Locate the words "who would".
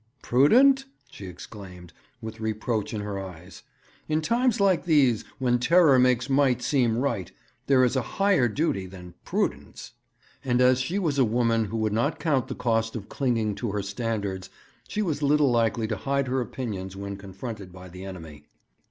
11.65-11.93